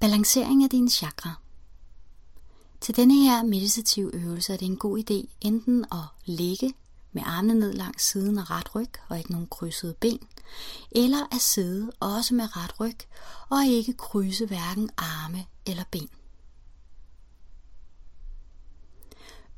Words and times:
Balancering 0.00 0.64
af 0.64 0.70
dine 0.70 0.90
chakra. 0.90 1.34
Til 2.80 2.96
denne 2.96 3.14
her 3.14 3.42
meditative 3.42 4.14
øvelse 4.14 4.52
er 4.52 4.56
det 4.56 4.66
en 4.66 4.76
god 4.76 4.98
idé 4.98 5.28
enten 5.40 5.84
at 5.92 6.04
ligge 6.24 6.74
med 7.12 7.22
armene 7.26 7.54
ned 7.54 7.72
langs 7.72 8.04
siden 8.04 8.38
og 8.38 8.50
ret 8.50 8.74
ryg 8.74 8.90
og 9.08 9.18
ikke 9.18 9.32
nogen 9.32 9.46
krydsede 9.46 9.94
ben, 9.94 10.28
eller 10.90 11.34
at 11.34 11.40
sidde 11.40 11.92
også 12.00 12.34
med 12.34 12.56
ret 12.56 12.80
ryg 12.80 12.96
og 13.50 13.66
ikke 13.66 13.92
krydse 13.92 14.46
hverken 14.46 14.90
arme 14.96 15.46
eller 15.66 15.84
ben. 15.90 16.08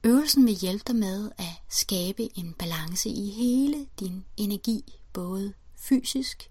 Øvelsen 0.05 0.47
vil 0.47 0.55
hjælpe 0.55 0.85
dig 0.87 0.97
med 0.97 1.31
at 1.39 1.63
skabe 1.69 2.39
en 2.39 2.55
balance 2.55 3.09
i 3.09 3.31
hele 3.31 3.87
din 4.01 4.25
energi, 4.37 4.99
både 5.13 5.53
fysisk, 5.77 6.51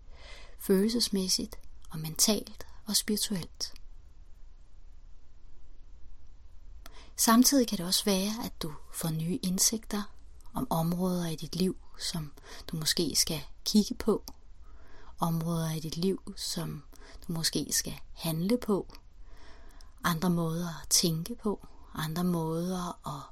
følelsesmæssigt 0.60 1.60
og 1.90 2.00
mentalt 2.00 2.66
og 2.86 2.96
spirituelt. 2.96 3.74
Samtidig 7.22 7.68
kan 7.68 7.78
det 7.78 7.86
også 7.86 8.06
være, 8.06 8.46
at 8.46 8.62
du 8.62 8.74
får 8.94 9.10
nye 9.10 9.40
indsigter 9.44 10.04
om 10.54 10.68
områder 10.70 11.28
i 11.28 11.36
dit 11.36 11.56
liv, 11.56 11.78
som 12.00 12.32
du 12.68 12.78
måske 12.78 13.16
skal 13.16 13.42
kigge 13.66 13.96
på. 13.96 14.24
Områder 15.20 15.72
i 15.72 15.80
dit 15.80 15.98
liv, 15.98 16.34
som 16.38 16.84
du 17.28 17.34
måske 17.34 17.68
skal 17.72 17.94
handle 18.14 18.58
på. 18.58 18.94
Andre 20.04 20.30
måder 20.30 20.68
at 20.84 20.90
tænke 20.90 21.36
på. 21.36 21.68
Andre 21.94 22.24
måder 22.24 23.08
at 23.08 23.24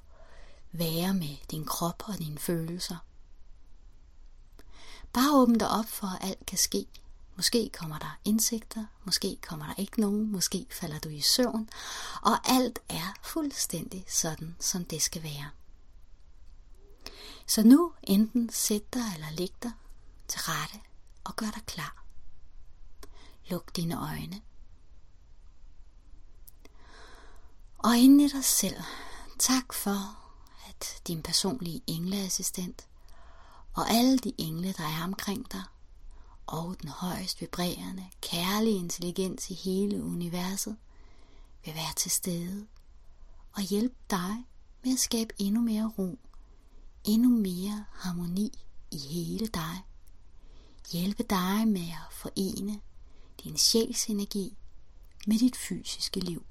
være 0.71 1.13
med 1.13 1.37
din 1.51 1.65
krop 1.65 2.03
og 2.07 2.19
dine 2.19 2.37
følelser. 2.37 2.97
Bare 5.13 5.35
åbn 5.35 5.57
dig 5.57 5.69
op 5.69 5.85
for, 5.85 6.07
at 6.07 6.29
alt 6.29 6.45
kan 6.45 6.57
ske. 6.57 6.85
Måske 7.39 7.69
kommer 7.73 7.97
der 7.99 8.19
indsigter, 8.25 8.85
måske 9.03 9.37
kommer 9.41 9.65
der 9.65 9.73
ikke 9.77 10.01
nogen, 10.01 10.31
måske 10.31 10.65
falder 10.71 10.99
du 10.99 11.09
i 11.09 11.21
søvn, 11.21 11.69
og 12.21 12.49
alt 12.49 12.79
er 12.89 13.13
fuldstændig 13.23 14.05
sådan, 14.07 14.55
som 14.59 14.85
det 14.85 15.01
skal 15.01 15.23
være. 15.23 15.49
Så 17.47 17.63
nu 17.63 17.93
enten 18.03 18.49
sæt 18.49 18.93
dig 18.93 19.03
eller 19.13 19.31
læg 19.31 19.53
dig 19.63 19.71
til 20.27 20.39
rette 20.41 20.79
og 21.23 21.35
gør 21.35 21.45
dig 21.45 21.63
klar. 21.65 22.05
Luk 23.49 23.75
dine 23.75 24.01
øjne. 24.09 24.41
Og 27.77 27.97
inden 27.97 28.19
i 28.19 28.27
dig 28.27 28.45
selv, 28.45 28.77
tak 29.39 29.73
for, 29.73 30.17
at 30.69 31.01
din 31.07 31.23
personlige 31.23 31.81
engleassistent 31.87 32.87
og 33.73 33.89
alle 33.89 34.17
de 34.17 34.33
engle, 34.37 34.73
der 34.73 34.83
er 34.83 35.03
omkring 35.03 35.51
dig, 35.51 35.63
og 36.49 36.81
den 36.81 36.89
højst 36.89 37.41
vibrerende, 37.41 38.05
kærlige 38.21 38.77
intelligens 38.77 39.49
i 39.49 39.53
hele 39.53 40.03
universet, 40.03 40.77
vil 41.65 41.75
være 41.75 41.93
til 41.95 42.11
stede 42.11 42.67
og 43.53 43.61
hjælpe 43.61 43.95
dig 44.09 44.45
med 44.83 44.93
at 44.93 44.99
skabe 44.99 45.33
endnu 45.37 45.61
mere 45.61 45.91
ro, 45.97 46.19
endnu 47.03 47.29
mere 47.29 47.85
harmoni 47.93 48.59
i 48.91 48.97
hele 48.97 49.47
dig. 49.47 49.83
Hjælpe 50.91 51.23
dig 51.23 51.67
med 51.67 51.87
at 51.89 52.13
forene 52.13 52.81
din 53.43 53.57
sjælsenergi 53.57 54.57
med 55.27 55.39
dit 55.39 55.55
fysiske 55.55 56.19
liv. 56.19 56.45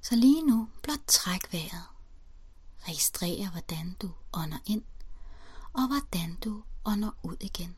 Så 0.00 0.16
lige 0.16 0.46
nu 0.46 0.68
blot 0.82 1.06
træk 1.06 1.52
vejret. 1.52 1.91
Registrer 2.88 3.50
hvordan 3.50 3.96
du 4.02 4.10
ånder 4.32 4.58
ind 4.66 4.84
og 5.72 5.86
hvordan 5.86 6.34
du 6.44 6.62
ånder 6.84 7.10
ud 7.22 7.36
igen. 7.40 7.76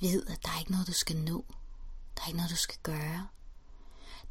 Ved 0.00 0.26
at 0.26 0.42
der 0.42 0.50
er 0.50 0.58
ikke 0.58 0.70
noget 0.72 0.86
du 0.86 0.92
skal 0.92 1.16
nå. 1.16 1.44
Der 2.16 2.22
er 2.22 2.26
ikke 2.26 2.36
noget 2.36 2.50
du 2.50 2.56
skal 2.56 2.78
gøre. 2.82 3.28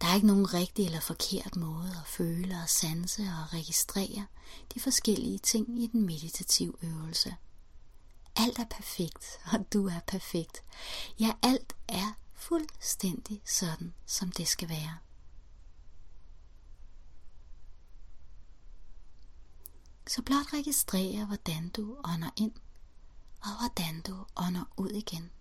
Der 0.02 0.08
er 0.08 0.16
ikke 0.16 0.28
nogen 0.28 0.54
rigtig 0.54 0.86
eller 0.86 1.00
forkert 1.00 1.56
måde 1.56 1.90
at 1.90 2.08
føle 2.08 2.56
og 2.64 2.70
sanse 2.70 3.22
og 3.22 3.54
registrere 3.54 4.26
de 4.74 4.80
forskellige 4.80 5.38
ting 5.38 5.84
i 5.84 5.88
den 5.88 6.06
meditative 6.06 6.74
øvelse. 6.82 7.36
Alt 8.36 8.60
er 8.60 8.66
perfekt, 8.66 9.40
og 9.54 9.74
du 9.74 9.88
er 9.88 10.00
perfekt. 10.08 10.64
Ja, 11.20 11.32
alt 11.42 11.76
er 11.88 12.18
fuldstændig 12.34 13.42
sådan, 13.46 13.94
som 14.06 14.32
det 14.32 14.48
skal 14.48 14.70
være. 14.70 14.98
Så 20.08 20.22
blot 20.22 20.54
registrere, 20.54 21.26
hvordan 21.26 21.70
du 21.70 21.98
ånder 22.06 22.30
ind, 22.36 22.52
og 23.42 23.50
hvordan 23.60 24.02
du 24.02 24.26
ånder 24.36 24.64
ud 24.78 24.90
igen. 24.90 25.32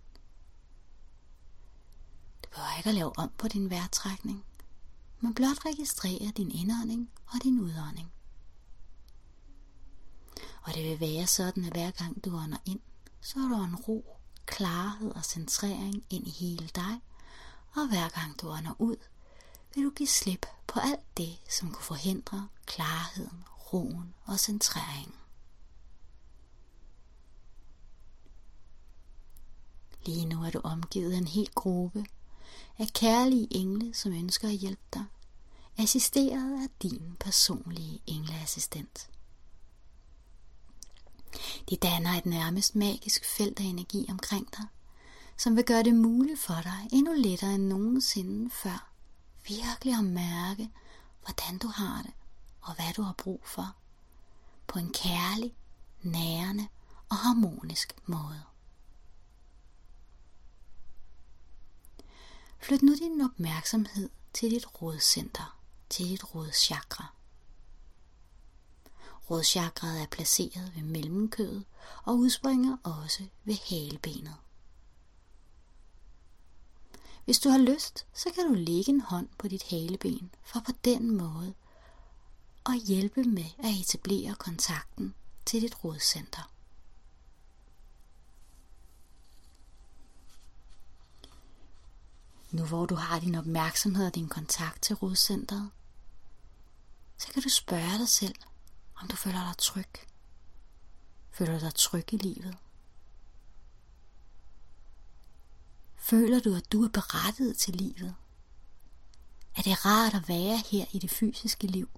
Du 2.43 2.49
behøver 2.49 2.77
ikke 2.77 2.89
at 2.89 2.95
lave 2.95 3.19
om 3.19 3.31
på 3.37 3.47
din 3.47 3.69
vejrtrækning, 3.69 4.45
men 5.19 5.33
blot 5.33 5.65
registrere 5.65 6.31
din 6.37 6.51
indånding 6.51 7.09
og 7.27 7.43
din 7.43 7.59
udånding. 7.59 8.11
Og 10.61 10.73
det 10.73 10.83
vil 10.83 10.99
være 10.99 11.27
sådan, 11.27 11.65
at 11.65 11.71
hver 11.71 11.91
gang 11.91 12.25
du 12.25 12.37
ånder 12.37 12.57
ind, 12.65 12.79
så 13.21 13.39
er 13.39 13.47
der 13.47 13.63
en 13.63 13.75
ro, 13.75 14.17
klarhed 14.45 15.11
og 15.11 15.25
centrering 15.25 16.03
ind 16.09 16.27
i 16.27 16.29
hele 16.29 16.69
dig, 16.75 17.01
og 17.75 17.87
hver 17.87 18.09
gang 18.09 18.41
du 18.41 18.49
ånder 18.49 18.73
ud, 18.79 18.95
vil 19.75 19.83
du 19.83 19.89
give 19.89 20.07
slip 20.07 20.45
på 20.67 20.79
alt 20.79 21.17
det, 21.17 21.37
som 21.49 21.71
kunne 21.71 21.83
forhindre 21.83 22.47
klarheden, 22.65 23.43
roen 23.73 24.13
og 24.25 24.39
centreringen. 24.39 25.15
Lige 30.05 30.25
nu 30.25 30.43
er 30.43 30.49
du 30.49 30.59
omgivet 30.63 31.13
af 31.13 31.17
en 31.17 31.27
hel 31.27 31.49
gruppe 31.55 32.05
af 32.77 32.87
kærlige 32.93 33.47
engle, 33.51 33.93
som 33.93 34.13
ønsker 34.13 34.47
at 34.47 34.53
hjælpe 34.53 34.81
dig, 34.93 35.05
assisteret 35.77 36.63
af 36.63 36.69
din 36.81 37.15
personlige 37.19 38.01
engleassistent. 38.05 39.09
De 41.69 41.75
danner 41.75 42.11
et 42.11 42.25
nærmest 42.25 42.75
magisk 42.75 43.25
felt 43.25 43.59
af 43.59 43.63
energi 43.63 44.05
omkring 44.09 44.47
dig, 44.57 44.65
som 45.37 45.55
vil 45.55 45.65
gøre 45.65 45.83
det 45.83 45.95
muligt 45.95 46.39
for 46.39 46.61
dig 46.63 46.87
endnu 46.91 47.13
lettere 47.13 47.55
end 47.55 47.67
nogensinde 47.67 48.49
før 48.49 48.91
virkelig 49.47 49.93
at 49.93 50.05
mærke, 50.05 50.69
hvordan 51.21 51.57
du 51.57 51.67
har 51.67 52.01
det 52.01 52.13
og 52.67 52.75
hvad 52.75 52.93
du 52.93 53.01
har 53.01 53.13
brug 53.13 53.41
for, 53.45 53.75
på 54.67 54.79
en 54.79 54.93
kærlig, 54.93 55.53
nærende 56.01 56.67
og 57.09 57.17
harmonisk 57.17 57.95
måde. 58.05 58.43
Flyt 62.59 62.81
nu 62.81 62.95
din 62.95 63.21
opmærksomhed 63.21 64.09
til 64.33 64.51
dit 64.51 64.81
rådcenter, 64.81 65.57
til 65.89 66.09
dit 66.09 66.35
rådchakra. 66.35 67.13
Rådchakraet 69.29 70.01
er 70.01 70.07
placeret 70.07 70.75
ved 70.75 70.83
mellemkødet 70.83 71.65
og 72.03 72.17
udspringer 72.17 72.77
også 72.83 73.27
ved 73.43 73.57
halebenet. 73.69 74.35
Hvis 77.25 77.39
du 77.39 77.49
har 77.49 77.57
lyst, 77.57 78.05
så 78.13 78.29
kan 78.35 78.47
du 78.47 78.53
lægge 78.53 78.89
en 78.89 79.01
hånd 79.01 79.29
på 79.37 79.47
dit 79.47 79.63
haleben 79.63 80.31
for 80.43 80.59
på 80.59 80.71
den 80.85 81.17
måde 81.17 81.53
og 82.67 82.75
hjælpe 82.75 83.23
med 83.23 83.45
at 83.59 83.75
etablere 83.79 84.35
kontakten 84.35 85.15
til 85.45 85.61
dit 85.61 85.83
rådcenter. 85.83 86.51
Nu 92.51 92.65
hvor 92.65 92.85
du 92.85 92.95
har 92.95 93.19
din 93.19 93.35
opmærksomhed 93.35 94.05
og 94.05 94.15
din 94.15 94.29
kontakt 94.29 94.81
til 94.81 94.95
rådcentret, 94.95 95.69
så 97.17 97.27
kan 97.27 97.43
du 97.43 97.49
spørge 97.49 97.97
dig 97.97 98.07
selv, 98.07 98.35
om 98.95 99.07
du 99.07 99.15
føler 99.15 99.45
dig 99.47 99.57
tryg. 99.57 99.89
Føler 101.31 101.59
du 101.59 101.65
dig 101.65 101.75
tryg 101.75 102.13
i 102.13 102.17
livet? 102.17 102.57
Føler 105.95 106.39
du, 106.39 106.55
at 106.55 106.71
du 106.71 106.83
er 106.83 106.89
berettiget 106.89 107.57
til 107.57 107.75
livet? 107.75 108.15
Er 109.55 109.61
det 109.61 109.85
rart 109.85 110.13
at 110.13 110.29
være 110.29 110.57
her 110.71 110.85
i 110.91 110.99
det 110.99 111.11
fysiske 111.11 111.67
liv? 111.67 111.89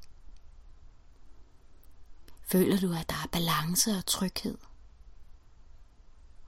Føler 2.52 2.80
du, 2.80 2.94
at 2.94 3.10
der 3.10 3.16
er 3.16 3.28
balance 3.32 3.92
og 3.92 4.06
tryghed 4.06 4.58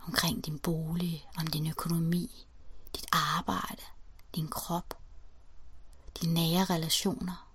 omkring 0.07 0.45
din 0.45 0.59
bolig, 0.59 1.27
om 1.37 1.47
din 1.47 1.67
økonomi, 1.67 2.47
dit 2.95 3.05
arbejde, 3.11 3.83
din 4.35 4.47
krop, 4.47 4.97
dine 6.21 6.33
nære 6.33 6.65
relationer? 6.65 7.51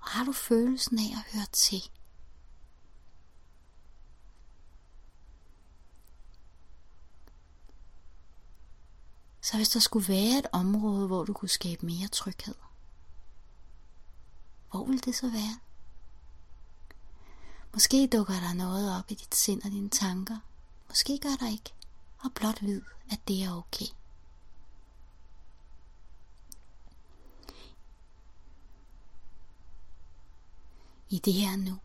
Og 0.00 0.06
har 0.06 0.24
du 0.24 0.32
følelsen 0.32 0.98
af 0.98 1.16
at 1.16 1.32
høre 1.32 1.46
til? 1.52 1.90
Så 9.40 9.56
hvis 9.56 9.68
der 9.68 9.80
skulle 9.80 10.08
være 10.08 10.38
et 10.38 10.46
område, 10.52 11.06
hvor 11.06 11.24
du 11.24 11.32
kunne 11.32 11.48
skabe 11.48 11.86
mere 11.86 12.08
tryghed, 12.08 12.54
hvor 14.70 14.84
vil 14.84 15.04
det 15.04 15.14
så 15.14 15.30
være? 15.30 15.63
Måske 17.74 18.06
dukker 18.06 18.34
der 18.34 18.52
noget 18.52 18.98
op 18.98 19.10
i 19.10 19.14
dit 19.14 19.34
sind 19.34 19.62
og 19.64 19.70
dine 19.70 19.88
tanker. 19.88 20.38
Måske 20.88 21.18
gør 21.18 21.36
der 21.40 21.50
ikke. 21.50 21.74
Og 22.18 22.32
blot 22.34 22.62
vid, 22.62 22.82
at 23.10 23.28
det 23.28 23.44
er 23.44 23.52
okay. 23.56 23.86
I 31.08 31.18
det 31.18 31.32
her 31.32 31.56
nu 31.56 31.78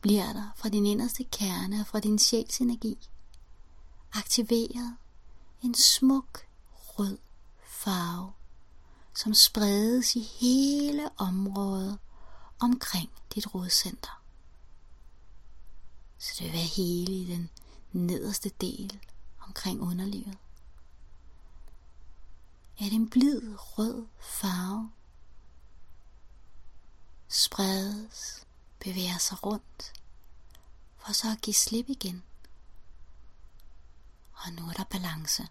bliver 0.00 0.32
der 0.32 0.50
fra 0.56 0.68
din 0.68 0.86
inderste 0.86 1.24
kerne 1.24 1.80
og 1.80 1.86
fra 1.86 2.00
din 2.00 2.18
sjæls 2.18 2.60
energi 2.60 3.08
aktiveret 4.12 4.96
en 5.62 5.74
smuk 5.74 6.46
rød 6.74 7.18
farve, 7.64 8.32
som 9.14 9.34
spredes 9.34 10.16
i 10.16 10.20
hele 10.20 11.08
området 11.18 11.98
omkring 12.60 13.10
dit 13.34 13.54
rodcenter. 13.54 14.17
Så 16.18 16.34
det 16.38 16.44
vil 16.44 16.52
være 16.52 16.62
hele 16.62 17.12
i 17.12 17.24
den 17.24 17.50
nederste 17.92 18.48
del 18.48 18.98
omkring 19.40 19.80
underlivet. 19.80 20.38
Er 22.78 22.84
det 22.84 22.92
en 22.92 23.10
blid 23.10 23.42
rød 23.56 24.06
farve, 24.20 24.90
spredes, 27.28 28.46
bevæger 28.80 29.18
sig 29.18 29.46
rundt, 29.46 29.92
for 30.96 31.12
så 31.12 31.32
at 31.32 31.40
give 31.40 31.54
slip 31.54 31.88
igen. 31.88 32.22
Og 34.32 34.52
nu 34.52 34.62
er 34.68 34.72
der 34.72 34.84
balance. 34.84 35.48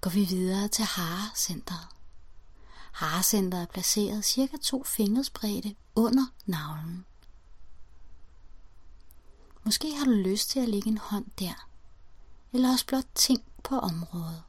Går 0.00 0.10
vi 0.10 0.24
videre 0.24 0.68
til 0.68 0.84
Harecenteret. 0.84 1.97
Harcenteret 2.98 3.62
er 3.62 3.66
placeret 3.66 4.24
cirka 4.24 4.56
to 4.56 4.84
fingersbredde 4.84 5.74
under 5.94 6.26
navlen. 6.46 7.06
Måske 9.64 9.96
har 9.96 10.04
du 10.04 10.10
lyst 10.10 10.50
til 10.50 10.60
at 10.60 10.68
lægge 10.68 10.88
en 10.88 10.98
hånd 10.98 11.26
der, 11.38 11.68
eller 12.52 12.72
også 12.72 12.86
blot 12.86 13.04
tænk 13.14 13.42
på 13.64 13.78
området. 13.78 14.42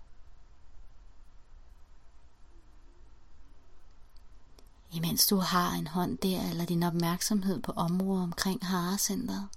Imens 4.92 5.28
du 5.28 5.36
har 5.36 5.72
en 5.72 5.88
hånd 5.88 6.18
der, 6.18 6.50
eller 6.50 6.66
din 6.66 6.84
opmærksomhed 6.84 7.62
på 7.62 7.72
området 7.72 8.24
omkring 8.24 8.66
harecenteret, 8.66 9.50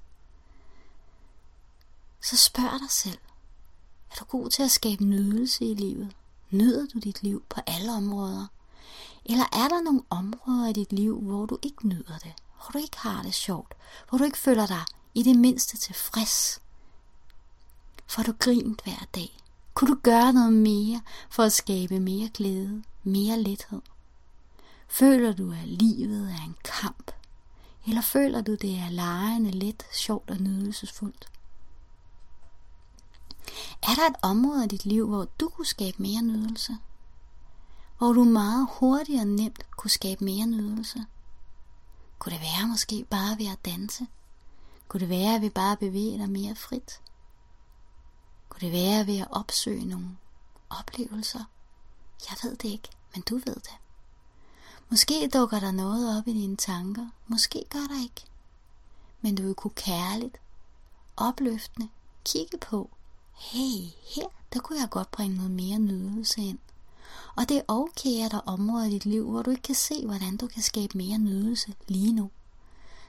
så 2.21 2.37
spørg 2.37 2.81
dig 2.81 2.91
selv, 2.91 3.19
er 4.11 4.15
du 4.15 4.25
god 4.25 4.51
til 4.51 4.63
at 4.63 4.71
skabe 4.71 5.05
nydelse 5.05 5.65
i 5.65 5.75
livet? 5.75 6.17
Nyder 6.51 6.87
du 6.87 6.99
dit 6.99 7.23
liv 7.23 7.45
på 7.49 7.61
alle 7.67 7.93
områder? 7.93 8.47
Eller 9.25 9.45
er 9.53 9.69
der 9.69 9.83
nogle 9.83 10.03
områder 10.11 10.69
i 10.69 10.73
dit 10.73 10.93
liv, 10.93 11.21
hvor 11.21 11.47
du 11.47 11.59
ikke 11.63 11.89
nyder 11.89 12.19
det? 12.19 12.33
Hvor 12.57 12.71
du 12.73 12.79
ikke 12.79 12.99
har 12.99 13.23
det 13.23 13.35
sjovt? 13.35 13.75
Hvor 14.09 14.19
du 14.19 14.25
ikke 14.25 14.39
føler 14.39 14.67
dig 14.67 14.85
i 15.15 15.23
det 15.23 15.39
mindste 15.39 15.77
tilfreds? 15.77 16.63
Får 18.07 18.23
du 18.23 18.33
grint 18.39 18.85
hver 18.85 19.07
dag? 19.15 19.39
Kunne 19.75 19.95
du 19.95 20.01
gøre 20.03 20.33
noget 20.33 20.53
mere 20.53 21.01
for 21.31 21.43
at 21.43 21.53
skabe 21.53 22.01
mere 22.01 22.29
glæde, 22.29 22.83
mere 23.03 23.39
lethed? 23.39 23.83
Føler 24.89 25.33
du, 25.33 25.53
at 25.53 25.69
livet 25.69 26.31
er 26.31 26.45
en 26.45 26.57
kamp? 26.65 27.11
Eller 27.87 28.03
føler 28.03 28.41
du, 28.41 28.55
det 28.55 28.79
er 28.79 28.91
lejende, 28.91 29.51
let, 29.51 29.87
sjovt 29.93 30.31
og 30.31 30.37
nydelsesfuldt? 30.37 31.29
Er 33.83 33.95
der 33.95 34.07
et 34.11 34.17
område 34.23 34.65
i 34.65 34.69
dit 34.69 34.85
liv, 34.85 35.09
hvor 35.09 35.25
du 35.41 35.49
kunne 35.49 35.67
skabe 35.67 36.03
mere 36.03 36.23
nydelse? 36.23 36.77
Hvor 38.03 38.13
du 38.13 38.25
meget 38.25 38.69
hurtigt 38.73 39.21
og 39.21 39.27
nemt 39.27 39.77
kunne 39.77 39.91
skabe 39.91 40.25
mere 40.25 40.47
nydelse? 40.47 41.07
Kunne 42.19 42.33
det 42.33 42.41
være 42.41 42.69
måske 42.69 43.07
bare 43.11 43.39
ved 43.39 43.47
at 43.47 43.65
danse? 43.65 44.07
Kunne 44.89 45.01
det 45.01 45.09
være 45.09 45.41
ved 45.41 45.51
bare 45.51 45.73
at 45.73 45.79
bevæge 45.79 46.19
dig 46.19 46.31
mere 46.31 46.55
frit? 46.55 47.01
Kunne 48.49 48.61
det 48.61 48.73
være 48.73 49.07
ved 49.07 49.19
at 49.19 49.29
opsøge 49.31 49.85
nogle 49.85 50.17
oplevelser? 50.71 51.45
Jeg 52.31 52.37
ved 52.43 52.57
det 52.57 52.69
ikke, 52.69 52.89
men 53.15 53.23
du 53.23 53.35
ved 53.35 53.55
det. 53.55 53.77
Måske 54.91 55.31
dukker 55.35 55.61
der 55.61 55.71
noget 55.71 56.19
op 56.19 56.29
i 56.29 56.33
dine 56.33 56.57
tanker, 56.57 57.07
måske 57.27 57.65
gør 57.71 57.87
der 57.89 58.03
ikke. 58.03 58.25
Men 59.21 59.35
du 59.35 59.43
vil 59.43 59.55
kunne 59.55 59.75
kærligt, 59.77 60.37
opløftende, 61.17 61.89
kigge 62.25 62.59
på, 62.59 62.91
hey, 63.33 63.91
her, 64.15 64.29
der 64.53 64.61
kunne 64.61 64.81
jeg 64.81 64.91
godt 64.91 65.11
bringe 65.11 65.37
noget 65.37 65.51
mere 65.51 65.79
nydelse 65.79 66.41
ind. 66.41 66.59
Og 67.37 67.49
det 67.49 67.57
er 67.57 67.63
okay, 67.69 68.25
at 68.25 68.31
der 68.31 68.37
er 68.37 68.41
områder 68.47 68.87
i 68.87 68.91
dit 68.91 69.05
liv, 69.05 69.31
hvor 69.31 69.43
du 69.43 69.51
ikke 69.51 69.63
kan 69.63 69.75
se, 69.75 70.07
hvordan 70.07 70.37
du 70.37 70.47
kan 70.47 70.63
skabe 70.63 70.99
mere 70.99 71.19
nydelse 71.19 71.75
lige 71.89 72.13
nu. 72.13 72.31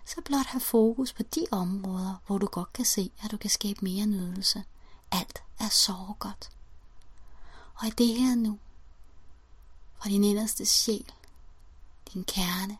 Så 0.05 0.21
blot 0.25 0.45
have 0.45 0.61
fokus 0.61 1.13
på 1.13 1.23
de 1.23 1.45
områder, 1.51 2.15
hvor 2.27 2.37
du 2.37 2.45
godt 2.45 2.73
kan 2.73 2.85
se, 2.85 3.11
at 3.23 3.31
du 3.31 3.37
kan 3.37 3.49
skabe 3.49 3.79
mere 3.81 4.05
nydelse. 4.05 4.63
Alt 5.11 5.43
er 5.59 5.69
så 5.69 6.13
godt. 6.19 6.49
Og 7.75 7.87
i 7.87 7.89
det 7.89 8.07
her 8.07 8.35
nu, 8.35 8.59
fra 9.97 10.09
din 10.09 10.23
inderste 10.23 10.65
sjæl, 10.65 11.11
din 12.13 12.23
kerne, 12.23 12.77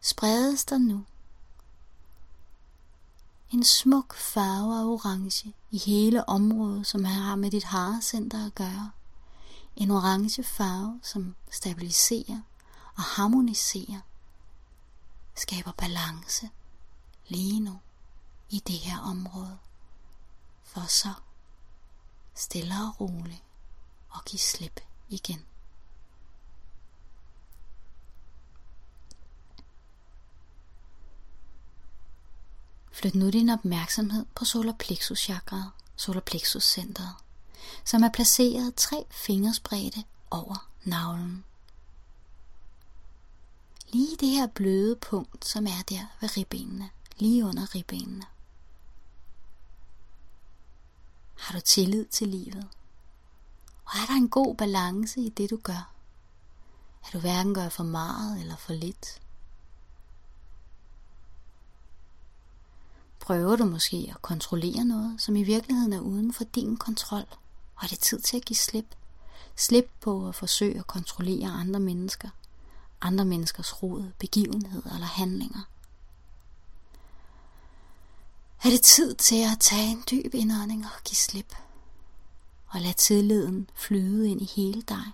spredes 0.00 0.64
der 0.64 0.78
nu 0.78 1.04
en 3.50 3.64
smuk 3.64 4.16
farve 4.16 4.80
af 4.80 4.84
orange 4.84 5.54
i 5.70 5.78
hele 5.78 6.28
området, 6.28 6.86
som 6.86 7.04
har 7.04 7.36
med 7.36 7.50
dit 7.50 7.64
harecenter 7.64 8.46
at 8.46 8.54
gøre. 8.54 8.90
En 9.80 9.90
orange 9.90 10.44
farve, 10.44 11.00
som 11.02 11.36
stabiliserer 11.50 12.40
og 12.96 13.02
harmoniserer, 13.02 14.00
skaber 15.34 15.72
balance 15.72 16.50
lige 17.28 17.60
nu 17.60 17.80
i 18.50 18.62
det 18.66 18.78
her 18.78 18.98
område, 18.98 19.58
for 20.64 20.80
så 20.80 21.12
stille 22.34 22.74
og 22.74 23.00
roligt 23.00 23.42
og 24.10 24.24
give 24.24 24.40
slip 24.40 24.80
igen. 25.08 25.44
Flyt 32.92 33.14
nu 33.14 33.30
din 33.30 33.48
opmærksomhed 33.48 34.26
på 34.34 34.44
solarplexus 34.44 35.18
chakra, 35.18 35.70
solarplexus 35.96 36.64
centret, 36.64 37.14
som 37.84 38.02
er 38.02 38.08
placeret 38.08 38.74
tre 38.74 39.04
fingers 39.10 39.60
bredde 39.60 40.04
over 40.30 40.68
navlen. 40.84 41.44
Lige 43.88 44.16
det 44.16 44.28
her 44.28 44.46
bløde 44.46 44.96
punkt, 44.96 45.44
som 45.44 45.66
er 45.66 45.82
der 45.88 46.06
ved 46.20 46.36
ribbenene, 46.36 46.90
lige 47.18 47.44
under 47.44 47.74
ribbenene. 47.74 48.24
Har 51.38 51.54
du 51.54 51.60
tillid 51.60 52.06
til 52.06 52.28
livet? 52.28 52.68
Og 53.84 53.92
er 54.02 54.06
der 54.06 54.14
en 54.14 54.28
god 54.28 54.56
balance 54.56 55.20
i 55.20 55.28
det, 55.28 55.50
du 55.50 55.56
gør? 55.56 55.92
At 57.06 57.12
du 57.12 57.18
hverken 57.18 57.54
gør 57.54 57.68
for 57.68 57.84
meget 57.84 58.40
eller 58.40 58.56
for 58.56 58.72
lidt? 58.72 59.22
Prøver 63.20 63.56
du 63.56 63.64
måske 63.64 64.12
at 64.14 64.22
kontrollere 64.22 64.84
noget, 64.84 65.20
som 65.20 65.36
i 65.36 65.42
virkeligheden 65.42 65.92
er 65.92 66.00
uden 66.00 66.32
for 66.32 66.44
din 66.44 66.76
kontrol, 66.76 67.26
og 67.80 67.90
det 67.90 67.92
er 67.92 68.00
tid 68.00 68.20
til 68.20 68.36
at 68.36 68.44
give 68.44 68.56
slip. 68.56 68.94
Slip 69.56 69.90
på 70.00 70.28
at 70.28 70.34
forsøge 70.34 70.78
at 70.78 70.86
kontrollere 70.86 71.50
andre 71.50 71.80
mennesker, 71.80 72.28
andre 73.00 73.24
menneskers 73.24 73.82
rod, 73.82 74.12
begivenheder 74.18 74.94
eller 74.94 75.06
handlinger. 75.06 75.60
Er 78.64 78.70
det 78.70 78.82
tid 78.82 79.14
til 79.14 79.42
at 79.52 79.60
tage 79.60 79.90
en 79.90 80.04
dyb 80.10 80.34
indånding 80.34 80.84
og 80.84 81.02
give 81.04 81.16
slip, 81.16 81.54
og 82.68 82.80
lade 82.80 82.92
tilliden 82.92 83.70
flyde 83.74 84.30
ind 84.30 84.42
i 84.42 84.50
hele 84.56 84.82
dig. 84.82 85.04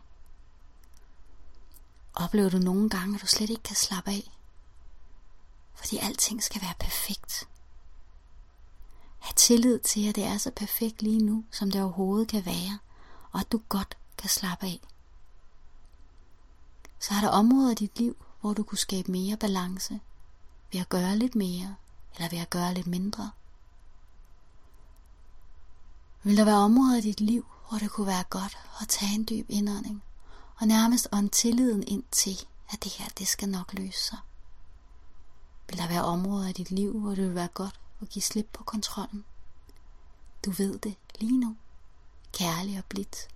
Oplever 2.14 2.48
du 2.48 2.58
nogle 2.58 2.90
gange, 2.90 3.14
at 3.14 3.22
du 3.22 3.26
slet 3.26 3.50
ikke 3.50 3.62
kan 3.62 3.76
slappe 3.76 4.10
af, 4.10 4.30
fordi 5.74 5.96
alting 5.96 6.42
skal 6.42 6.62
være 6.62 6.74
perfekt. 6.80 7.48
Ha' 9.26 9.32
tillid 9.36 9.78
til, 9.78 10.08
at 10.08 10.14
det 10.14 10.24
er 10.24 10.38
så 10.38 10.50
perfekt 10.50 11.02
lige 11.02 11.24
nu, 11.24 11.44
som 11.50 11.70
det 11.70 11.82
overhovedet 11.82 12.28
kan 12.28 12.46
være, 12.46 12.78
og 13.32 13.40
at 13.40 13.52
du 13.52 13.60
godt 13.68 13.96
kan 14.18 14.30
slappe 14.30 14.66
af. 14.66 14.80
Så 16.98 17.14
er 17.14 17.20
der 17.20 17.28
områder 17.28 17.70
i 17.70 17.74
dit 17.74 17.98
liv, 17.98 18.16
hvor 18.40 18.52
du 18.52 18.62
kunne 18.62 18.78
skabe 18.78 19.12
mere 19.12 19.36
balance, 19.36 20.00
ved 20.72 20.80
at 20.80 20.88
gøre 20.88 21.16
lidt 21.16 21.34
mere, 21.34 21.76
eller 22.14 22.28
ved 22.28 22.38
at 22.38 22.50
gøre 22.50 22.74
lidt 22.74 22.86
mindre. 22.86 23.30
Vil 26.22 26.36
der 26.36 26.44
være 26.44 26.56
områder 26.56 26.96
i 26.96 27.00
dit 27.00 27.20
liv, 27.20 27.46
hvor 27.68 27.78
det 27.78 27.90
kunne 27.90 28.06
være 28.06 28.24
godt 28.30 28.58
at 28.80 28.88
tage 28.88 29.14
en 29.14 29.26
dyb 29.30 29.46
indånding, 29.48 30.02
og 30.56 30.66
nærmest 30.66 31.08
ånde 31.12 31.28
tilliden 31.28 31.84
ind 31.86 32.04
til, 32.10 32.46
at 32.70 32.84
det 32.84 32.92
her, 32.92 33.08
det 33.18 33.28
skal 33.28 33.48
nok 33.48 33.72
løse 33.72 34.04
sig? 34.04 34.18
Vil 35.68 35.78
der 35.78 35.88
være 35.88 36.04
områder 36.04 36.48
i 36.48 36.52
dit 36.52 36.70
liv, 36.70 37.00
hvor 37.00 37.10
det 37.10 37.24
vil 37.24 37.34
være 37.34 37.48
godt 37.48 37.80
og 38.00 38.06
give 38.06 38.22
slip 38.22 38.48
på 38.52 38.64
kontrollen. 38.64 39.24
Du 40.44 40.50
ved 40.50 40.78
det 40.78 40.96
lige 41.20 41.40
nu, 41.40 41.56
kærlig 42.32 42.78
og 42.78 42.84
blidt. 42.84 43.28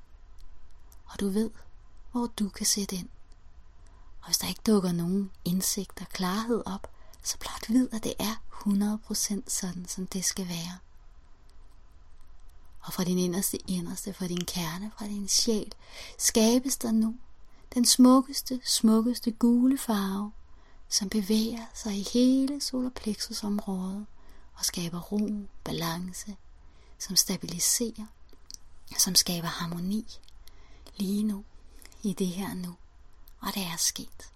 Og 1.04 1.20
du 1.20 1.28
ved, 1.28 1.50
hvor 2.12 2.26
du 2.26 2.48
kan 2.48 2.66
sætte 2.66 2.96
ind. 2.96 3.08
Og 4.20 4.26
hvis 4.26 4.38
der 4.38 4.48
ikke 4.48 4.62
dukker 4.66 4.92
nogen 4.92 5.30
indsigt 5.44 6.00
og 6.00 6.08
klarhed 6.08 6.62
op, 6.66 6.92
så 7.22 7.38
blot 7.38 7.68
vid, 7.68 7.88
at 7.92 8.04
det 8.04 8.14
er 8.18 8.42
100% 8.52 9.42
sådan, 9.48 9.86
som 9.88 10.06
det 10.06 10.24
skal 10.24 10.48
være. 10.48 10.78
Og 12.80 12.92
fra 12.92 13.04
din 13.04 13.18
inderste 13.18 13.58
inderste, 13.70 14.12
fra 14.14 14.26
din 14.26 14.44
kerne, 14.44 14.90
fra 14.98 15.06
din 15.06 15.28
sjæl, 15.28 15.72
skabes 16.18 16.76
der 16.76 16.92
nu 16.92 17.16
den 17.74 17.84
smukkeste, 17.84 18.60
smukkeste 18.64 19.30
gule 19.30 19.78
farve, 19.78 20.32
som 20.88 21.08
bevæger 21.08 21.66
sig 21.74 21.96
i 21.96 22.06
hele 22.12 22.60
solarplexusområdet 22.60 24.06
og 24.60 24.66
skaber 24.66 25.00
ro, 25.00 25.46
balance, 25.64 26.36
som 26.98 27.16
stabiliserer, 27.16 28.06
som 28.98 29.14
skaber 29.14 29.48
harmoni 29.48 30.20
lige 30.96 31.22
nu, 31.22 31.44
i 32.02 32.12
det 32.12 32.26
her 32.26 32.54
nu, 32.54 32.76
og 33.40 33.54
det 33.54 33.62
er 33.62 33.76
sket. 33.76 34.32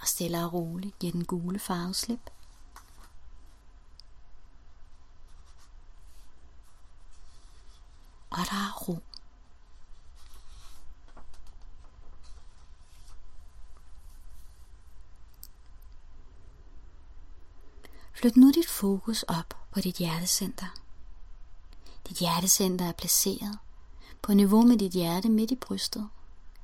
Og 0.00 0.06
stille 0.06 0.44
og 0.44 0.52
roligt 0.52 0.98
giver 0.98 1.12
den 1.12 1.24
gule 1.24 1.58
farve 1.58 1.94
slip. 1.94 2.30
Og 8.30 8.38
der 8.50 8.56
er 8.56 8.72
ro. 8.88 8.98
Flyt 18.24 18.36
nu 18.36 18.50
dit 18.50 18.68
fokus 18.68 19.22
op 19.22 19.54
på 19.70 19.80
dit 19.80 19.96
hjertecenter. 19.96 20.66
Dit 22.08 22.16
hjertecenter 22.16 22.84
er 22.84 22.92
placeret 22.92 23.58
på 24.22 24.34
niveau 24.34 24.62
med 24.62 24.78
dit 24.78 24.92
hjerte 24.92 25.28
midt 25.28 25.50
i 25.50 25.54
brystet. 25.54 26.08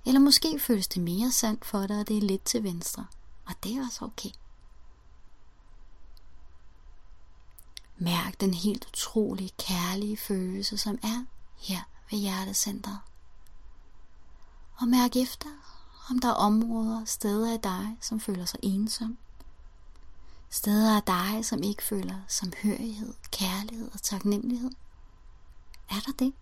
Eller 0.07 0.21
måske 0.21 0.61
føles 0.61 0.89
det 0.89 1.03
mere 1.03 1.33
sandt 1.33 1.65
for 1.65 1.87
dig, 1.87 2.01
at 2.01 2.09
det 2.09 2.17
er 2.17 2.21
lidt 2.21 2.45
til 2.45 2.63
venstre. 2.63 3.07
Og 3.47 3.55
det 3.65 3.77
er 3.77 3.85
også 3.85 4.05
okay. 4.05 4.31
Mærk 7.99 8.41
den 8.41 8.55
helt 8.55 8.87
utrolige 8.87 9.51
kærlige 9.59 10.17
følelse, 10.17 10.79
som 10.79 10.99
er 11.03 11.25
her 11.57 11.81
ved 12.11 12.19
hjertecentret. 12.19 12.99
Og 14.77 14.89
mærk 14.89 15.17
efter, 15.17 15.49
om 16.11 16.19
der 16.19 16.29
er 16.29 16.33
områder, 16.33 17.05
steder 17.05 17.55
i 17.55 17.59
dig, 17.63 17.99
som 18.01 18.21
føler 18.21 18.45
sig 18.45 18.61
ensom. 18.63 19.19
Steder 20.53 20.97
af 20.97 21.03
dig, 21.03 21.45
som 21.45 21.63
ikke 21.63 21.83
føler 21.83 22.15
samhørighed, 22.29 23.15
kærlighed 23.31 23.91
og 23.93 24.03
taknemmelighed. 24.03 24.71
Er 25.91 26.01
der 26.07 26.13
det? 26.19 26.33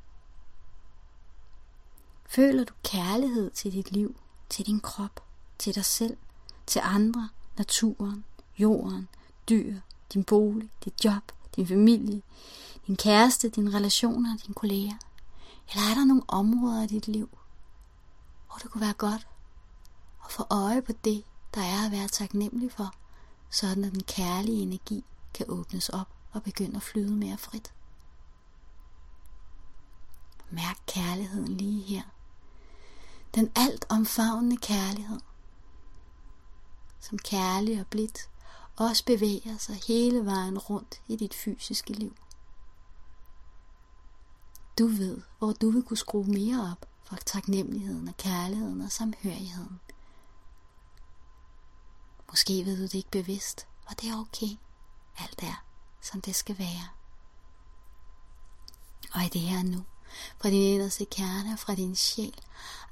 Føler 2.28 2.64
du 2.64 2.74
kærlighed 2.84 3.50
til 3.50 3.72
dit 3.72 3.92
liv, 3.92 4.16
til 4.48 4.66
din 4.66 4.80
krop, 4.80 5.24
til 5.58 5.74
dig 5.74 5.84
selv, 5.84 6.16
til 6.66 6.80
andre, 6.84 7.28
naturen, 7.58 8.24
jorden, 8.58 9.08
dyr, 9.48 9.76
din 10.12 10.24
bolig, 10.24 10.70
dit 10.84 11.04
job, 11.04 11.32
din 11.56 11.66
familie, 11.66 12.22
din 12.86 12.96
kæreste, 12.96 13.48
dine 13.48 13.76
relationer, 13.76 14.36
dine 14.36 14.54
kolleger? 14.54 14.96
Eller 15.70 15.90
er 15.90 15.94
der 15.94 16.04
nogle 16.04 16.22
områder 16.28 16.82
i 16.82 16.86
dit 16.86 17.08
liv, 17.08 17.28
hvor 18.46 18.56
det 18.62 18.70
kunne 18.70 18.80
være 18.80 18.92
godt 18.92 19.26
at 20.24 20.32
få 20.32 20.46
øje 20.50 20.82
på 20.82 20.92
det, 21.04 21.24
der 21.54 21.60
er 21.60 21.86
at 21.86 21.92
være 21.92 22.08
taknemmelig 22.08 22.72
for, 22.72 22.94
sådan 23.50 23.84
at 23.84 23.92
den 23.92 24.02
kærlige 24.02 24.62
energi 24.62 25.04
kan 25.34 25.46
åbnes 25.48 25.88
op 25.88 26.08
og 26.32 26.42
begynde 26.42 26.76
at 26.76 26.82
flyde 26.82 27.12
mere 27.12 27.38
frit? 27.38 27.72
Mærk 30.50 30.78
kærligheden 30.86 31.56
lige 31.56 31.82
her. 31.82 32.02
Den 33.34 33.52
alt 33.56 33.86
omfavnende 33.88 34.56
kærlighed, 34.56 35.20
som 37.00 37.18
kærlig 37.18 37.80
og 37.80 37.86
blidt 37.86 38.28
også 38.76 39.04
bevæger 39.04 39.58
sig 39.58 39.80
hele 39.86 40.24
vejen 40.24 40.58
rundt 40.58 41.02
i 41.08 41.16
dit 41.16 41.34
fysiske 41.34 41.92
liv. 41.92 42.16
Du 44.78 44.86
ved, 44.86 45.20
hvor 45.38 45.52
du 45.52 45.70
vil 45.70 45.82
kunne 45.82 45.96
skrue 45.96 46.24
mere 46.24 46.72
op 46.72 46.88
for 47.04 47.16
taknemmeligheden 47.16 48.08
og 48.08 48.16
kærligheden 48.16 48.80
og 48.80 48.92
samhørigheden. 48.92 49.80
Måske 52.38 52.64
ved 52.64 52.76
du 52.76 52.82
det 52.82 52.94
ikke 52.94 53.10
bevidst, 53.10 53.66
og 53.86 54.00
det 54.00 54.10
er 54.10 54.20
okay. 54.20 54.56
Alt 55.18 55.42
er, 55.42 55.64
som 56.00 56.20
det 56.20 56.34
skal 56.34 56.58
være. 56.58 56.88
Og 59.12 59.24
i 59.24 59.28
det 59.28 59.40
her 59.40 59.62
nu, 59.62 59.84
fra 60.40 60.48
din 60.48 60.62
inderste 60.62 61.04
kerne 61.04 61.52
og 61.52 61.58
fra 61.58 61.74
din 61.74 61.96
sjæl, 61.96 62.34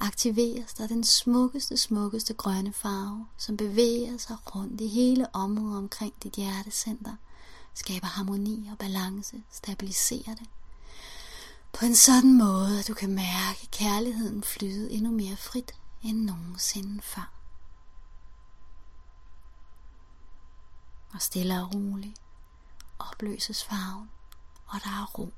aktiveres 0.00 0.74
der 0.74 0.86
den 0.86 1.04
smukkeste, 1.04 1.76
smukkeste 1.76 2.34
grønne 2.34 2.72
farve, 2.72 3.26
som 3.36 3.56
bevæger 3.56 4.18
sig 4.18 4.36
rundt 4.54 4.80
i 4.80 4.86
hele 4.86 5.34
området 5.34 5.78
omkring 5.78 6.14
dit 6.22 6.32
hjertecenter, 6.32 7.16
skaber 7.74 8.06
harmoni 8.06 8.68
og 8.72 8.78
balance, 8.78 9.42
stabiliserer 9.50 10.34
det. 10.34 10.46
På 11.72 11.84
en 11.84 11.96
sådan 11.96 12.38
måde, 12.38 12.78
at 12.78 12.88
du 12.88 12.94
kan 12.94 13.10
mærke 13.10 13.68
kærligheden 13.72 14.42
flyde 14.42 14.90
endnu 14.90 15.10
mere 15.10 15.36
frit 15.36 15.72
end 16.02 16.20
nogensinde 16.20 17.02
før. 17.02 17.35
Og 21.14 21.22
stille 21.22 21.60
og 21.62 21.74
roligt 21.74 22.20
opløses 22.98 23.64
farven, 23.64 24.10
og 24.66 24.80
der 24.84 24.90
er 24.90 25.06
ro. 25.06 25.32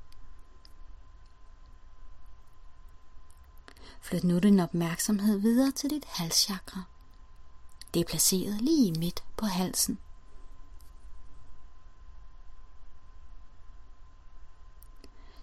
Flyt 4.01 4.23
nu 4.23 4.39
din 4.39 4.59
opmærksomhed 4.59 5.37
videre 5.37 5.71
til 5.71 5.89
dit 5.89 6.05
halschakra. 6.05 6.83
Det 7.93 7.99
er 7.99 8.05
placeret 8.05 8.61
lige 8.61 8.99
midt 8.99 9.23
på 9.37 9.45
halsen. 9.45 9.99